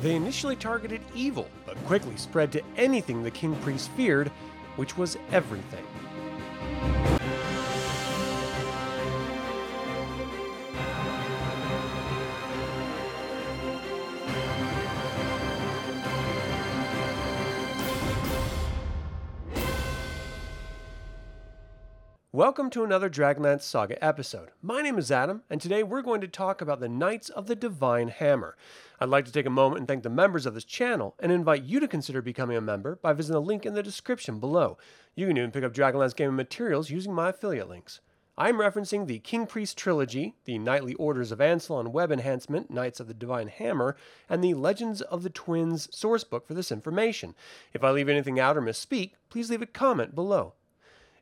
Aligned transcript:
They 0.00 0.14
initially 0.14 0.56
targeted 0.56 1.02
evil, 1.14 1.48
but 1.66 1.76
quickly 1.84 2.16
spread 2.16 2.50
to 2.52 2.62
anything 2.76 3.22
the 3.22 3.30
king 3.30 3.54
priest 3.56 3.90
feared, 3.90 4.28
which 4.76 4.96
was 4.96 5.18
everything. 5.30 5.84
Welcome 22.40 22.70
to 22.70 22.84
another 22.84 23.10
Dragonlance 23.10 23.60
Saga 23.60 24.02
episode. 24.02 24.48
My 24.62 24.80
name 24.80 24.96
is 24.96 25.12
Adam, 25.12 25.42
and 25.50 25.60
today 25.60 25.82
we're 25.82 26.00
going 26.00 26.22
to 26.22 26.26
talk 26.26 26.62
about 26.62 26.80
the 26.80 26.88
Knights 26.88 27.28
of 27.28 27.48
the 27.48 27.54
Divine 27.54 28.08
Hammer. 28.08 28.56
I'd 28.98 29.10
like 29.10 29.26
to 29.26 29.30
take 29.30 29.44
a 29.44 29.50
moment 29.50 29.80
and 29.80 29.86
thank 29.86 30.04
the 30.04 30.08
members 30.08 30.46
of 30.46 30.54
this 30.54 30.64
channel 30.64 31.14
and 31.18 31.30
invite 31.30 31.64
you 31.64 31.80
to 31.80 31.86
consider 31.86 32.22
becoming 32.22 32.56
a 32.56 32.62
member 32.62 32.98
by 33.02 33.12
visiting 33.12 33.34
the 33.34 33.46
link 33.46 33.66
in 33.66 33.74
the 33.74 33.82
description 33.82 34.40
below. 34.40 34.78
You 35.14 35.26
can 35.26 35.36
even 35.36 35.50
pick 35.50 35.64
up 35.64 35.74
Dragonlance 35.74 36.16
gaming 36.16 36.34
materials 36.34 36.88
using 36.88 37.12
my 37.12 37.28
affiliate 37.28 37.68
links. 37.68 38.00
I'm 38.38 38.56
referencing 38.56 39.06
the 39.06 39.18
King 39.18 39.46
Priest 39.46 39.76
Trilogy, 39.76 40.34
the 40.46 40.58
Knightly 40.58 40.94
Orders 40.94 41.32
of 41.32 41.40
Ansalon 41.40 41.88
Web 41.88 42.10
Enhancement, 42.10 42.70
Knights 42.70 43.00
of 43.00 43.06
the 43.06 43.12
Divine 43.12 43.48
Hammer, 43.48 43.96
and 44.30 44.42
the 44.42 44.54
Legends 44.54 45.02
of 45.02 45.24
the 45.24 45.28
Twins 45.28 45.88
sourcebook 45.88 46.46
for 46.46 46.54
this 46.54 46.72
information. 46.72 47.34
If 47.74 47.84
I 47.84 47.90
leave 47.90 48.08
anything 48.08 48.40
out 48.40 48.56
or 48.56 48.62
misspeak, 48.62 49.10
please 49.28 49.50
leave 49.50 49.60
a 49.60 49.66
comment 49.66 50.14
below. 50.14 50.54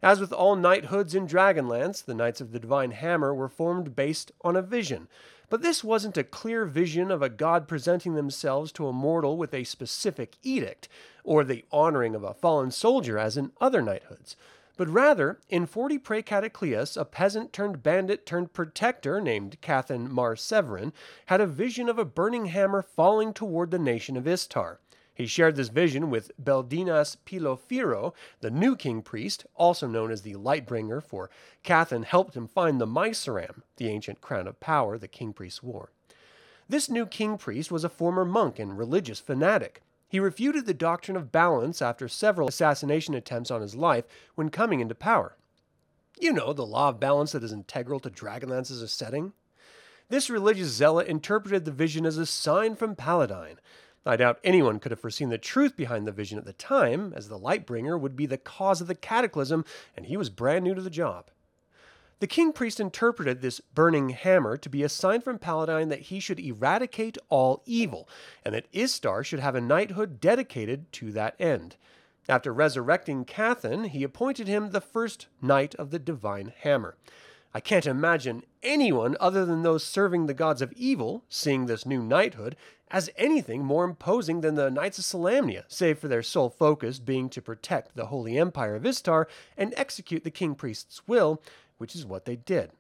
As 0.03 0.21
with 0.21 0.33
all 0.33 0.55
knighthoods 0.55 1.15
in 1.15 1.27
Dragonlance, 1.27 2.05
the 2.05 2.15
Knights 2.15 2.41
of 2.41 2.53
the 2.53 2.61
Divine 2.61 2.93
Hammer 2.93 3.35
were 3.35 3.49
formed 3.49 3.97
based 3.97 4.31
on 4.43 4.55
a 4.55 4.63
vision. 4.63 5.09
But 5.51 5.63
this 5.63 5.83
wasn't 5.83 6.17
a 6.17 6.23
clear 6.23 6.67
vision 6.67 7.11
of 7.11 7.21
a 7.21 7.29
god 7.29 7.67
presenting 7.67 8.15
themselves 8.15 8.71
to 8.73 8.87
a 8.87 8.93
mortal 8.93 9.37
with 9.37 9.53
a 9.53 9.65
specific 9.65 10.37
edict, 10.43 10.89
or 11.25 11.43
the 11.43 11.65
honoring 11.73 12.15
of 12.15 12.23
a 12.23 12.35
fallen 12.35 12.71
soldier 12.71 13.19
as 13.19 13.37
in 13.37 13.51
other 13.61 13.83
knighthoods. 13.83 14.37
But 14.77 14.89
rather, 14.89 15.41
in 15.49 15.67
40 15.67 15.99
Pre-Cataclysm, 15.99 17.01
a 17.01 17.05
peasant 17.05 17.53
turned 17.53 17.83
bandit 17.83 18.25
turned 18.25 18.53
protector 18.53 19.21
named 19.21 19.61
Cathan 19.61 20.09
Mar 20.09 20.37
Severin 20.37 20.93
had 21.27 21.41
a 21.41 21.47
vision 21.47 21.89
of 21.89 21.99
a 21.99 22.05
burning 22.05 22.47
hammer 22.47 22.83
falling 22.83 23.35
toward 23.35 23.73
the 23.73 23.79
nation 23.81 24.17
of 24.17 24.29
Istar. 24.29 24.79
He 25.19 25.27
shared 25.27 25.57
this 25.57 25.69
vision 25.69 26.11
with 26.11 26.31
Beldinas 26.41 27.17
Pilofiro, 27.27 28.15
the 28.41 28.53
new 28.53 28.77
king 28.77 29.03
priest, 29.03 29.45
also 29.57 29.89
known 29.89 30.13
as 30.13 30.23
the 30.23 30.35
Lightbringer, 30.35 31.03
for 31.03 31.29
Cathan 31.65 32.05
helped 32.05 32.37
him 32.37 32.47
find 32.47 32.81
the 32.81 32.87
Myceram, 32.87 33.63
the 33.79 33.89
ancient 33.89 34.21
crown 34.21 34.47
of 34.47 34.61
power 34.61 34.97
the 34.97 35.09
king 35.09 35.33
priest 35.33 35.61
wore. 35.61 35.91
This 36.69 36.89
new 36.89 37.05
king 37.05 37.37
priest 37.37 37.73
was 37.73 37.83
a 37.83 37.89
former 37.89 38.25
monk 38.25 38.61
and 38.61 38.79
religious 38.79 39.19
fanatic. 39.19 39.83
He 40.09 40.21
refuted 40.21 40.67
the 40.67 40.73
doctrine 40.73 41.17
of 41.17 41.33
balance 41.33 41.83
after 41.83 42.07
several 42.07 42.47
assassination 42.47 43.15
attempts 43.15 43.51
on 43.51 43.61
his 43.61 43.75
life 43.75 44.05
when 44.37 44.51
coming 44.51 44.79
into 44.79 44.95
power. 44.95 45.37
You 46.21 46.33
know, 46.33 46.53
the 46.53 46.65
law 46.65 46.91
of 46.91 47.01
balance 47.01 47.33
that 47.33 47.43
is 47.43 47.53
integral 47.53 47.99
to 48.01 48.11
Dragonlance's 48.11 48.93
setting. 48.93 49.33
This 50.11 50.31
religious 50.31 50.69
zealot 50.69 51.09
interpreted 51.09 51.65
the 51.65 51.73
vision 51.73 52.07
as 52.07 52.19
a 52.19 52.25
sign 52.25 52.77
from 52.77 52.95
Paladine, 52.95 53.59
I 54.07 54.17
doubt 54.17 54.41
anyone 54.43 54.79
could 54.79 54.93
have 54.93 55.01
foreseen 55.01 55.29
the 55.29 55.39
truth 55.39 55.77
behind 55.77 56.07
the 56.07 56.13
vision 56.13 56.39
at 56.39 56.45
the 56.45 56.53
time, 56.53 57.13
as 57.15 57.29
the 57.29 57.39
Lightbringer 57.39 57.99
would 58.01 58.17
be 58.17 58.27
the 58.27 58.39
cause 58.39 58.81
of 58.81 58.87
the 58.87 58.95
cataclysm, 58.95 59.65
and 59.97 60.07
he 60.07 60.17
was 60.17 60.31
brand 60.31 60.65
new 60.65 60.75
to 60.75 60.83
the 60.83 60.91
job. 60.91 61.31
The 62.21 62.27
king 62.27 62.53
priest 62.53 62.81
interpreted 62.81 63.43
this 63.43 63.61
burning 63.61 64.09
hammer 64.09 64.57
to 64.57 64.69
be 64.69 64.83
a 64.83 64.89
sign 64.89 65.21
from 65.21 65.39
Paladine 65.39 65.89
that 65.91 66.01
he 66.01 66.19
should 66.19 66.41
eradicate 66.41 67.17
all 67.29 67.63
evil, 67.65 68.09
and 68.45 68.55
that 68.55 68.67
Istar 68.73 69.23
should 69.23 69.41
have 69.41 69.55
a 69.55 69.61
knighthood 69.61 70.21
dedicated 70.21 70.91
to 70.95 71.13
that 71.13 71.37
end. 71.39 71.77
After 72.29 72.53
resurrecting 72.53 73.25
Cathan, 73.25 73.85
he 73.85 74.03
appointed 74.03 74.49
him 74.49 74.71
the 74.71 74.81
first 74.81 75.29
knight 75.41 75.75
of 75.77 75.91
the 75.91 75.99
divine 75.99 76.53
hammer. 76.61 76.97
I 77.55 77.61
can't 77.61 77.87
imagine 77.87 78.43
anyone 78.63 79.17
other 79.19 79.45
than 79.45 79.63
those 79.63 79.85
serving 79.85 80.27
the 80.27 80.35
gods 80.35 80.61
of 80.61 80.73
evil 80.73 81.25
seeing 81.29 81.67
this 81.67 81.87
new 81.87 82.03
knighthood 82.03 82.57
as 82.91 83.11
anything 83.17 83.65
more 83.65 83.85
imposing 83.85 84.41
than 84.41 84.55
the 84.55 84.71
Knights 84.71 84.99
of 84.99 85.05
Solamnia, 85.05 85.65
save 85.69 85.99
for 85.99 86.09
their 86.09 86.23
sole 86.23 86.51
focus 86.51 86.99
being 86.99 87.29
to 87.31 87.43
protect 87.43 87.97
the 87.97 88.07
Holy 88.07 88.39
Empire 88.39 88.75
of 88.75 88.87
Istar 88.87 89.29
and 89.57 89.75
execute 89.77 90.25
the 90.25 90.31
King 90.31 90.55
Priest's 90.55 91.07
will, 91.07 91.43
which 91.79 91.95
is 91.95 92.07
what 92.07 92.25
they 92.25 92.37
did. 92.37 92.71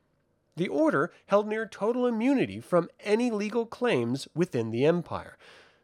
The 0.57 0.69
Order 0.69 1.13
held 1.27 1.47
near 1.47 1.67
total 1.67 2.07
immunity 2.07 2.61
from 2.61 2.89
any 3.01 3.31
legal 3.31 3.65
claims 3.65 4.29
within 4.35 4.71
the 4.71 4.85
Empire. 4.85 5.37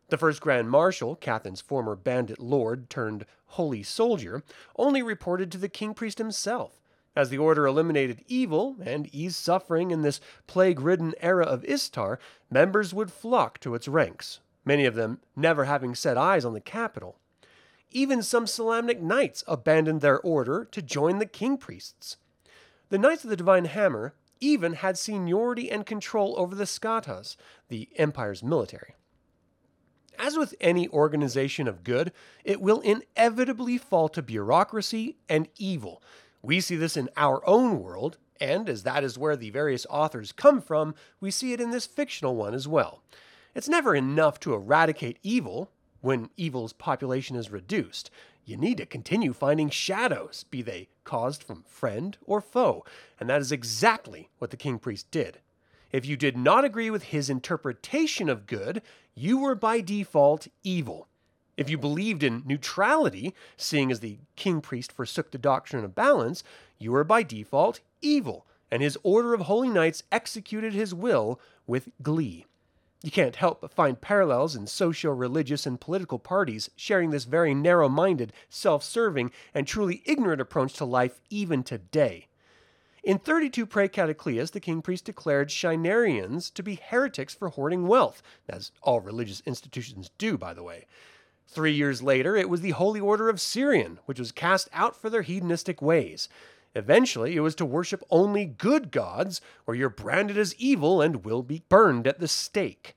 The 0.09 0.19
first 0.19 0.41
Grand 0.41 0.71
Marshal, 0.71 1.17
Cathan's 1.17 1.61
former 1.61 1.95
bandit 1.95 2.39
lord 2.39 2.91
turned 2.91 3.25
holy 3.47 3.83
soldier, 3.83 4.43
only 4.77 5.03
reported 5.03 5.53
to 5.53 5.59
the 5.59 5.69
King 5.69 5.95
Priest 5.95 6.19
himself. 6.19 6.81
As 7.17 7.31
the 7.31 7.39
Order 7.39 7.67
eliminated 7.67 8.25
evil 8.27 8.77
and 8.85 9.13
eased 9.15 9.37
suffering 9.37 9.91
in 9.91 10.03
this 10.03 10.21
plague 10.47 10.81
ridden 10.81 11.15
era 11.21 11.45
of 11.45 11.65
Istar, 11.65 12.19
members 12.51 12.93
would 12.93 13.13
flock 13.13 13.61
to 13.61 13.75
its 13.75 13.87
ranks, 13.87 14.41
many 14.65 14.85
of 14.85 14.97
them 14.97 15.21
never 15.37 15.65
having 15.65 15.95
set 15.95 16.17
eyes 16.17 16.45
on 16.45 16.55
the 16.55 16.61
capital. 16.61 17.19
Even 17.91 18.23
some 18.23 18.47
Solamnic 18.47 19.01
knights 19.01 19.45
abandoned 19.47 20.01
their 20.01 20.21
order 20.21 20.65
to 20.65 20.83
join 20.83 21.19
the 21.19 21.27
king 21.27 21.57
priests. 21.57 22.17
The 22.89 22.99
Knights 22.99 23.23
of 23.23 23.31
the 23.31 23.37
Divine 23.37 23.67
Hammer 23.67 24.15
even 24.41 24.75
had 24.75 24.99
seniority 24.99 25.71
and 25.71 25.87
control 25.87 26.35
over 26.37 26.57
the 26.57 26.65
Skatas, 26.65 27.37
the 27.69 27.89
Empire's 27.97 28.43
military. 28.43 28.95
As 30.19 30.37
with 30.37 30.55
any 30.61 30.89
organization 30.89 31.67
of 31.67 31.85
good, 31.85 32.13
it 32.45 32.61
will 32.61 32.81
inevitably 32.81 33.79
fall 33.79 34.09
to 34.11 34.23
bureaucracy 34.23 35.17
and 35.29 35.49
evil, 35.57 36.03
we 36.45 36.61
see 36.61 36.77
this 36.77 36.97
in 36.97 37.09
our 37.17 37.47
own 37.49 37.81
world, 37.81 38.19
and 38.41 38.69
as 38.69 38.83
that 38.83 39.03
is 39.03 39.19
where 39.19 39.37
the 39.37 39.51
various 39.51 39.87
authors 39.89 40.33
come 40.33 40.61
from, 40.61 40.95
we 41.21 41.31
see 41.31 41.53
it 41.53 41.61
in 41.61 41.71
this 41.71 41.87
fictional 41.87 42.37
one 42.37 42.55
as 42.55 42.69
well. 42.69 43.03
It's 43.55 43.69
never 43.69 43.95
enough 43.95 44.39
to 44.41 44.53
eradicate 44.53 45.19
evil 45.23 45.71
when 46.01 46.29
evil's 46.37 46.75
population 46.75 47.35
is 47.35 47.51
reduced. 47.51 48.11
You 48.45 48.59
need 48.59 48.77
to 48.77 48.87
continue 48.87 49.33
finding 49.33 49.71
shadows, 49.71 50.45
be 50.51 50.61
they 50.61 50.89
caused 51.05 51.43
from 51.43 51.63
friend 51.63 52.19
or 52.27 52.43
foe, 52.43 52.85
and 53.19 53.31
that 53.31 53.41
is 53.41 53.51
exactly 53.51 54.29
what 54.39 54.51
the 54.51 54.59
king 54.59 54.79
priest 54.79 55.11
did. 55.11 55.39
If 55.93 56.05
you 56.05 56.17
did 56.17 56.37
not 56.37 56.65
agree 56.65 56.91
with 56.91 57.05
his 57.05 57.31
interpretation 57.31 58.29
of 58.29 58.47
good, 58.47 58.83
you 59.15 59.39
were 59.39 59.55
by 59.55 59.81
default 59.81 60.49
evil. 60.63 61.09
If 61.57 61.71
you 61.71 61.79
believed 61.79 62.23
in 62.23 62.43
neutrality, 62.45 63.35
seeing 63.57 63.93
as 63.93 64.01
the 64.01 64.19
king 64.37 64.61
priest 64.61 64.91
forsook 64.91 65.31
the 65.31 65.39
doctrine 65.39 65.85
of 65.85 65.95
balance, 65.95 66.43
you 66.79 66.93
were 66.93 67.05
by 67.05 67.23
default 67.23 67.81
evil, 68.03 68.47
and 68.71 68.83
his 68.83 68.99
order 69.03 69.35
of 69.35 69.43
holy 69.43 69.69
knights 69.69 70.03
executed 70.11 70.73
his 70.73 70.93
will 70.93 71.41
with 71.67 71.91
glee. 72.03 72.45
You 73.05 73.11
can't 73.11 73.37
help 73.37 73.61
but 73.61 73.71
find 73.71 74.01
parallels 74.01 74.57
in 74.57 74.67
socio 74.67 75.13
religious 75.13 75.67
and 75.67 75.81
political 75.81 76.19
parties 76.19 76.71
sharing 76.75 77.11
this 77.11 77.25
very 77.25 77.55
narrow 77.55 77.89
minded, 77.89 78.33
self 78.49 78.83
serving, 78.83 79.31
and 79.53 79.67
truly 79.67 80.03
ignorant 80.07 80.41
approach 80.41 80.73
to 80.75 80.87
life 80.87 81.21
even 81.29 81.63
today. 81.63 82.29
In 83.03 83.19
32 83.19 83.67
Pre-Cataclysm, 83.67 84.55
the 84.55 84.61
king 84.61 84.81
priest 84.81 85.05
declared 85.05 85.51
Shinarians 85.51 86.51
to 86.55 86.63
be 86.63 86.81
heretics 86.83 87.35
for 87.35 87.51
hoarding 87.51 87.87
wealth, 87.87 88.23
as 88.49 88.73
all 88.81 89.03
religious 89.03 89.43
institutions 89.45 90.11
do, 90.17 90.39
by 90.39 90.55
the 90.55 90.63
way. 90.63 90.87
Three 91.47 91.73
years 91.73 92.03
later, 92.03 92.37
it 92.37 92.49
was 92.49 92.63
the 92.63 92.71
Holy 92.71 93.01
Order 93.01 93.29
of 93.29 93.37
Sirrion, 93.37 93.99
which 94.07 94.19
was 94.19 94.33
cast 94.33 94.69
out 94.73 94.97
for 94.97 95.09
their 95.09 95.23
hedonistic 95.23 95.81
ways. 95.81 96.29
Eventually, 96.75 97.37
it 97.37 97.41
was 97.41 97.55
to 97.57 97.65
worship 97.65 98.03
only 98.11 98.45
good 98.45 98.91
gods, 98.91 99.41
or 99.67 99.75
you're 99.75 99.89
branded 99.89 100.37
as 100.37 100.57
evil 100.57 101.01
and 101.01 101.25
will 101.25 101.43
be 101.43 101.63
burned 101.69 102.07
at 102.07 102.19
the 102.19 102.27
stake. 102.27 102.97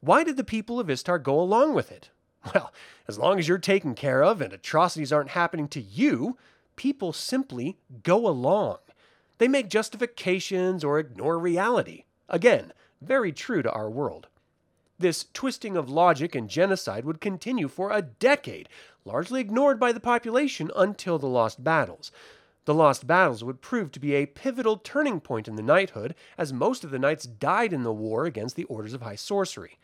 Why 0.00 0.24
did 0.24 0.36
the 0.36 0.44
people 0.44 0.80
of 0.80 0.90
Istar 0.90 1.18
go 1.18 1.40
along 1.40 1.74
with 1.74 1.92
it? 1.92 2.10
Well, 2.54 2.72
as 3.06 3.18
long 3.18 3.38
as 3.38 3.46
you're 3.46 3.58
taken 3.58 3.94
care 3.94 4.24
of 4.24 4.40
and 4.40 4.52
atrocities 4.52 5.12
aren't 5.12 5.30
happening 5.30 5.68
to 5.68 5.80
you, 5.80 6.38
people 6.74 7.12
simply 7.12 7.76
go 8.02 8.26
along. 8.26 8.78
They 9.38 9.46
make 9.46 9.68
justifications 9.68 10.82
or 10.82 10.98
ignore 10.98 11.38
reality. 11.38 12.04
Again, 12.28 12.72
very 13.00 13.32
true 13.32 13.62
to 13.62 13.70
our 13.70 13.90
world. 13.90 14.28
This 15.00 15.24
twisting 15.32 15.78
of 15.78 15.88
logic 15.88 16.34
and 16.34 16.46
genocide 16.46 17.06
would 17.06 17.22
continue 17.22 17.68
for 17.68 17.90
a 17.90 18.02
decade, 18.02 18.68
largely 19.06 19.40
ignored 19.40 19.80
by 19.80 19.92
the 19.92 19.98
population 19.98 20.70
until 20.76 21.18
the 21.18 21.26
Lost 21.26 21.64
Battles. 21.64 22.12
The 22.66 22.74
Lost 22.74 23.06
Battles 23.06 23.42
would 23.42 23.62
prove 23.62 23.92
to 23.92 23.98
be 23.98 24.12
a 24.12 24.26
pivotal 24.26 24.76
turning 24.76 25.18
point 25.20 25.48
in 25.48 25.56
the 25.56 25.62
knighthood, 25.62 26.14
as 26.36 26.52
most 26.52 26.84
of 26.84 26.90
the 26.90 26.98
knights 26.98 27.24
died 27.24 27.72
in 27.72 27.82
the 27.82 27.94
war 27.94 28.26
against 28.26 28.56
the 28.56 28.64
Orders 28.64 28.92
of 28.92 29.00
High 29.00 29.14
Sorcery. 29.14 29.78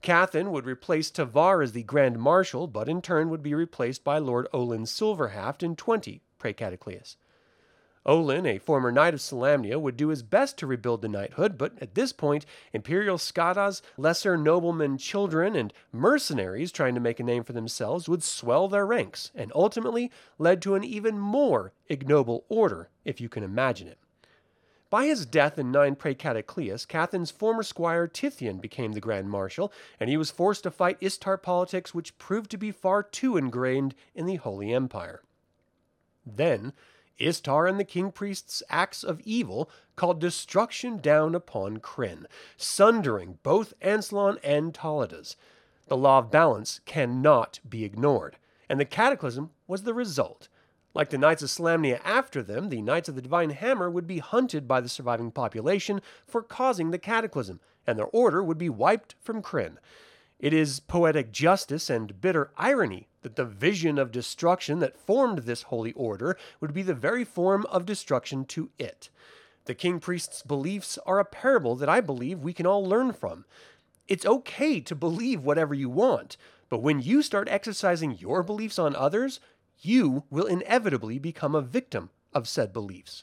Cathan 0.00 0.52
would 0.52 0.64
replace 0.64 1.10
Tavar 1.10 1.60
as 1.60 1.72
the 1.72 1.82
Grand 1.82 2.20
Marshal, 2.20 2.68
but 2.68 2.88
in 2.88 3.02
turn 3.02 3.30
would 3.30 3.42
be 3.42 3.54
replaced 3.54 4.04
by 4.04 4.18
Lord 4.18 4.46
Olin 4.52 4.84
Silverhaft 4.84 5.64
in 5.64 5.74
20 5.74 6.22
Pre-Cataclysm. 6.38 7.18
Olin, 8.04 8.46
a 8.46 8.58
former 8.58 8.90
knight 8.90 9.14
of 9.14 9.20
Solamnia, 9.20 9.80
would 9.80 9.96
do 9.96 10.08
his 10.08 10.24
best 10.24 10.58
to 10.58 10.66
rebuild 10.66 11.02
the 11.02 11.08
knighthood, 11.08 11.56
but 11.56 11.72
at 11.80 11.94
this 11.94 12.12
point, 12.12 12.44
imperial 12.72 13.16
skatas, 13.16 13.80
lesser 13.96 14.36
noblemen 14.36 14.98
children, 14.98 15.54
and 15.54 15.72
mercenaries 15.92 16.72
trying 16.72 16.94
to 16.94 17.00
make 17.00 17.20
a 17.20 17.24
name 17.24 17.44
for 17.44 17.52
themselves 17.52 18.08
would 18.08 18.24
swell 18.24 18.66
their 18.66 18.84
ranks, 18.84 19.30
and 19.34 19.52
ultimately 19.54 20.10
led 20.36 20.60
to 20.62 20.74
an 20.74 20.82
even 20.82 21.18
more 21.18 21.72
ignoble 21.88 22.44
order, 22.48 22.88
if 23.04 23.20
you 23.20 23.28
can 23.28 23.44
imagine 23.44 23.86
it. 23.86 23.98
By 24.90 25.06
his 25.06 25.24
death 25.24 25.58
in 25.58 25.70
9 25.70 25.94
Pre-Cataclysm, 25.94 26.86
Cathan's 26.88 27.30
former 27.30 27.62
squire 27.62 28.06
Tithian 28.06 28.60
became 28.60 28.92
the 28.92 29.00
Grand 29.00 29.30
Marshal, 29.30 29.72
and 29.98 30.10
he 30.10 30.18
was 30.18 30.30
forced 30.30 30.64
to 30.64 30.70
fight 30.70 30.98
Istar 31.00 31.38
politics 31.38 31.94
which 31.94 32.18
proved 32.18 32.50
to 32.50 32.58
be 32.58 32.72
far 32.72 33.02
too 33.02 33.36
ingrained 33.38 33.94
in 34.14 34.26
the 34.26 34.36
Holy 34.36 34.74
Empire. 34.74 35.22
Then, 36.26 36.74
Istar 37.18 37.66
and 37.66 37.78
the 37.78 37.84
king 37.84 38.10
priest's 38.12 38.62
acts 38.68 39.02
of 39.02 39.20
evil 39.20 39.70
called 39.96 40.20
destruction 40.20 40.98
down 40.98 41.34
upon 41.34 41.78
Krynn, 41.78 42.26
sundering 42.56 43.38
both 43.42 43.74
Ansalon 43.80 44.38
and 44.42 44.72
Taladas. 44.72 45.36
The 45.88 45.96
law 45.96 46.18
of 46.18 46.30
balance 46.30 46.80
cannot 46.86 47.60
be 47.68 47.84
ignored, 47.84 48.36
and 48.68 48.80
the 48.80 48.84
cataclysm 48.84 49.50
was 49.66 49.82
the 49.82 49.94
result. 49.94 50.48
Like 50.94 51.10
the 51.10 51.18
Knights 51.18 51.42
of 51.42 51.48
Solamnia 51.48 52.00
after 52.04 52.42
them, 52.42 52.68
the 52.68 52.82
Knights 52.82 53.08
of 53.08 53.14
the 53.14 53.22
Divine 53.22 53.50
Hammer 53.50 53.90
would 53.90 54.06
be 54.06 54.18
hunted 54.18 54.68
by 54.68 54.80
the 54.80 54.88
surviving 54.88 55.30
population 55.30 56.02
for 56.26 56.42
causing 56.42 56.90
the 56.90 56.98
cataclysm, 56.98 57.60
and 57.86 57.98
their 57.98 58.06
order 58.06 58.42
would 58.42 58.58
be 58.58 58.68
wiped 58.68 59.14
from 59.20 59.42
Krynn. 59.42 59.78
It 60.42 60.52
is 60.52 60.80
poetic 60.80 61.30
justice 61.30 61.88
and 61.88 62.20
bitter 62.20 62.50
irony 62.58 63.06
that 63.22 63.36
the 63.36 63.44
vision 63.44 63.96
of 63.96 64.10
destruction 64.10 64.80
that 64.80 64.98
formed 64.98 65.38
this 65.38 65.62
holy 65.62 65.92
order 65.92 66.36
would 66.60 66.74
be 66.74 66.82
the 66.82 66.94
very 66.94 67.24
form 67.24 67.64
of 67.66 67.86
destruction 67.86 68.44
to 68.46 68.68
it. 68.76 69.08
The 69.66 69.76
king 69.76 70.00
priest's 70.00 70.42
beliefs 70.42 70.98
are 71.06 71.20
a 71.20 71.24
parable 71.24 71.76
that 71.76 71.88
I 71.88 72.00
believe 72.00 72.40
we 72.40 72.52
can 72.52 72.66
all 72.66 72.84
learn 72.84 73.12
from. 73.12 73.44
It's 74.08 74.26
okay 74.26 74.80
to 74.80 74.96
believe 74.96 75.44
whatever 75.44 75.74
you 75.74 75.88
want, 75.88 76.36
but 76.68 76.82
when 76.82 77.00
you 77.00 77.22
start 77.22 77.48
exercising 77.48 78.18
your 78.18 78.42
beliefs 78.42 78.80
on 78.80 78.96
others, 78.96 79.38
you 79.78 80.24
will 80.28 80.46
inevitably 80.46 81.20
become 81.20 81.54
a 81.54 81.62
victim 81.62 82.10
of 82.34 82.48
said 82.48 82.72
beliefs. 82.72 83.22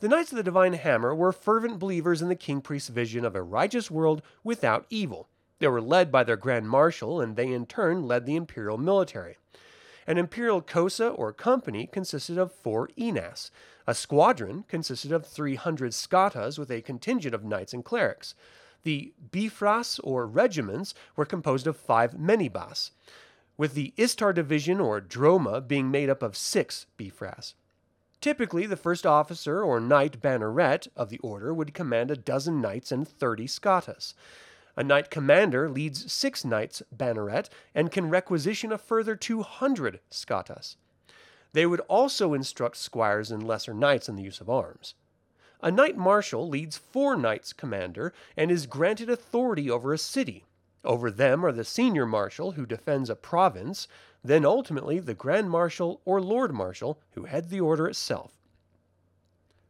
The 0.00 0.08
Knights 0.08 0.32
of 0.32 0.36
the 0.36 0.42
Divine 0.42 0.72
Hammer 0.72 1.14
were 1.14 1.30
fervent 1.30 1.78
believers 1.78 2.20
in 2.20 2.28
the 2.28 2.34
king 2.34 2.60
priest's 2.60 2.88
vision 2.88 3.24
of 3.24 3.36
a 3.36 3.42
righteous 3.42 3.88
world 3.88 4.20
without 4.42 4.84
evil. 4.90 5.28
They 5.62 5.68
were 5.68 5.80
led 5.80 6.10
by 6.10 6.24
their 6.24 6.36
grand 6.36 6.68
marshal, 6.68 7.20
and 7.20 7.36
they 7.36 7.52
in 7.52 7.66
turn 7.66 8.02
led 8.02 8.26
the 8.26 8.34
imperial 8.34 8.78
military. 8.78 9.36
An 10.08 10.18
imperial 10.18 10.60
cosa 10.60 11.10
or 11.10 11.32
company 11.32 11.86
consisted 11.86 12.36
of 12.36 12.50
four 12.50 12.88
enas. 12.96 13.52
A 13.86 13.94
squadron 13.94 14.64
consisted 14.66 15.12
of 15.12 15.24
300 15.24 15.92
skatas 15.92 16.58
with 16.58 16.68
a 16.72 16.82
contingent 16.82 17.32
of 17.32 17.44
knights 17.44 17.72
and 17.72 17.84
clerics. 17.84 18.34
The 18.82 19.14
bifras 19.30 20.00
or 20.02 20.26
regiments 20.26 20.94
were 21.14 21.24
composed 21.24 21.68
of 21.68 21.76
five 21.76 22.14
menibas, 22.14 22.90
with 23.56 23.74
the 23.74 23.94
Istar 23.96 24.32
division 24.32 24.80
or 24.80 25.00
droma 25.00 25.60
being 25.60 25.92
made 25.92 26.10
up 26.10 26.24
of 26.24 26.36
six 26.36 26.86
bifras. 26.98 27.54
Typically, 28.20 28.66
the 28.66 28.76
first 28.76 29.06
officer 29.06 29.62
or 29.62 29.78
knight 29.78 30.20
banneret 30.20 30.88
of 30.96 31.08
the 31.08 31.18
order 31.18 31.54
would 31.54 31.72
command 31.72 32.10
a 32.10 32.16
dozen 32.16 32.60
knights 32.60 32.90
and 32.90 33.06
30 33.06 33.46
skatas. 33.46 34.14
A 34.76 34.82
knight 34.82 35.10
commander 35.10 35.68
leads 35.68 36.10
six 36.10 36.44
knights 36.44 36.82
banneret 36.90 37.48
and 37.74 37.90
can 37.90 38.08
requisition 38.08 38.72
a 38.72 38.78
further 38.78 39.14
200 39.14 40.00
skatas. 40.10 40.76
They 41.52 41.66
would 41.66 41.80
also 41.80 42.32
instruct 42.32 42.78
squires 42.78 43.30
and 43.30 43.46
lesser 43.46 43.74
knights 43.74 44.08
in 44.08 44.16
the 44.16 44.22
use 44.22 44.40
of 44.40 44.48
arms. 44.48 44.94
A 45.60 45.70
knight 45.70 45.96
marshal 45.96 46.48
leads 46.48 46.78
four 46.78 47.16
knights 47.16 47.52
commander 47.52 48.12
and 48.36 48.50
is 48.50 48.66
granted 48.66 49.10
authority 49.10 49.70
over 49.70 49.92
a 49.92 49.98
city. 49.98 50.44
Over 50.84 51.10
them 51.10 51.44
are 51.44 51.52
the 51.52 51.64
senior 51.64 52.06
marshal, 52.06 52.52
who 52.52 52.66
defends 52.66 53.08
a 53.08 53.14
province, 53.14 53.86
then 54.24 54.44
ultimately 54.44 54.98
the 54.98 55.14
grand 55.14 55.50
marshal 55.50 56.00
or 56.04 56.20
lord 56.20 56.52
marshal, 56.52 56.98
who 57.12 57.24
heads 57.26 57.48
the 57.48 57.60
order 57.60 57.86
itself. 57.86 58.41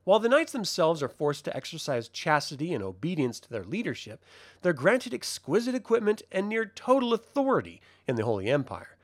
While 0.05 0.19
the 0.19 0.29
knights 0.29 0.53
themselves 0.53 1.03
are 1.03 1.09
forced 1.09 1.45
to 1.45 1.57
exercise 1.57 2.09
chastity 2.09 2.75
and 2.75 2.83
obedience 2.83 3.39
to 3.41 3.51
their 3.51 3.65
leadership, 3.65 4.25
they're 4.61 4.73
granted 4.73 5.15
exquisite 5.15 5.77
equipment 5.77 6.23
and 6.33 6.49
near 6.49 6.67
total 6.67 7.15
authority 7.15 7.81
in 8.09 8.17
the 8.17 8.25
Holy 8.25 8.51
Empire. 8.51 8.97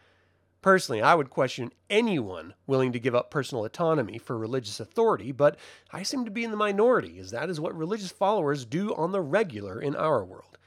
Personally, 0.60 1.00
I 1.00 1.14
would 1.14 1.30
question 1.30 1.72
anyone 1.88 2.54
willing 2.66 2.90
to 2.92 2.98
give 2.98 3.14
up 3.14 3.30
personal 3.30 3.64
autonomy 3.64 4.18
for 4.18 4.36
religious 4.36 4.80
authority, 4.80 5.30
but 5.30 5.56
I 5.92 6.02
seem 6.02 6.24
to 6.24 6.32
be 6.32 6.42
in 6.42 6.50
the 6.50 6.56
minority, 6.56 7.20
as 7.20 7.30
that 7.30 7.48
is 7.48 7.60
what 7.60 7.76
religious 7.76 8.10
followers 8.10 8.64
do 8.64 8.92
on 8.96 9.12
the 9.12 9.20
regular 9.20 9.80
in 9.80 9.94
our 9.94 10.24
world. 10.24 10.58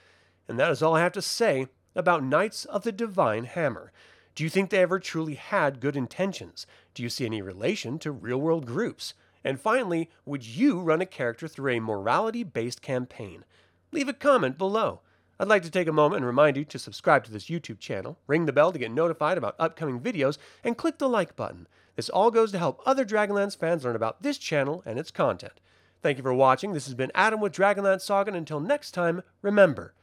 And 0.48 0.57
that 0.57 0.72
is 0.72 0.81
all 0.81 0.95
I 0.95 1.01
have 1.01 1.12
to 1.13 1.22
say 1.22 1.68
about 1.94 2.24
Knights 2.24 2.63
of 2.66 2.84
the 2.84 2.94
Divine 2.94 3.44
Hammer. 3.44 3.92
Do 4.34 4.45
you 4.45 4.50
think 4.50 4.69
they 4.69 4.80
ever 4.80 4.98
truly 4.98 5.36
had 5.36 5.81
good 5.81 5.98
intentions? 5.98 6.66
Do 6.94 7.04
you 7.04 7.10
see 7.10 7.25
any 7.25 7.42
relation 7.42 8.00
to 8.00 8.13
real 8.13 8.39
world 8.39 8.66
groups? 8.66 9.13
And 9.43 9.59
finally, 9.59 10.09
would 10.25 10.45
you 10.45 10.79
run 10.79 11.01
a 11.01 11.05
character 11.05 11.47
through 11.47 11.73
a 11.73 11.79
morality 11.79 12.43
based 12.43 12.81
campaign? 12.81 13.43
Leave 13.91 14.07
a 14.07 14.13
comment 14.13 14.57
below. 14.57 15.01
I'd 15.39 15.47
like 15.47 15.63
to 15.63 15.71
take 15.71 15.88
a 15.88 15.93
moment 15.93 16.17
and 16.17 16.25
remind 16.25 16.55
you 16.55 16.65
to 16.65 16.77
subscribe 16.77 17.23
to 17.23 17.31
this 17.31 17.45
YouTube 17.45 17.79
channel, 17.79 18.19
ring 18.27 18.45
the 18.45 18.53
bell 18.53 18.71
to 18.71 18.77
get 18.77 18.91
notified 18.91 19.39
about 19.39 19.55
upcoming 19.57 19.99
videos, 19.99 20.38
and 20.63 20.77
click 20.77 20.99
the 20.99 21.09
like 21.09 21.35
button. 21.35 21.67
This 21.95 22.09
all 22.09 22.29
goes 22.29 22.51
to 22.51 22.59
help 22.59 22.79
other 22.85 23.03
Dragonlance 23.03 23.57
fans 23.57 23.83
learn 23.83 23.95
about 23.95 24.21
this 24.21 24.38
channel 24.38 24.83
and 24.85 24.99
its 24.99 25.09
content. 25.09 25.59
Thank 26.01 26.17
you 26.17 26.23
for 26.23 26.33
watching. 26.33 26.73
This 26.73 26.85
has 26.85 26.93
been 26.93 27.11
Adam 27.15 27.41
with 27.41 27.53
Dragonlance 27.53 28.01
Saga, 28.01 28.29
and 28.29 28.38
until 28.38 28.59
next 28.59 28.91
time, 28.91 29.23
remember, 29.41 29.93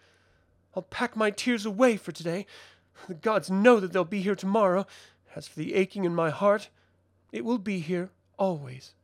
I'll 0.75 0.83
pack 0.83 1.17
my 1.17 1.31
tears 1.31 1.65
away 1.65 1.97
for 1.97 2.13
today. 2.13 2.47
The 3.07 3.15
gods 3.15 3.51
know 3.51 3.79
that 3.81 3.93
they'll 3.93 4.05
be 4.05 4.23
here 4.23 4.35
tomorrow. 4.37 4.87
As 5.37 5.47
for 5.47 5.61
the 5.61 5.75
aching 5.75 6.05
in 6.05 6.15
my 6.15 6.31
heart, 6.31 6.69
it 7.31 7.45
will 7.45 7.59
be 7.59 7.79
here 7.79 8.11
always. 8.39 8.95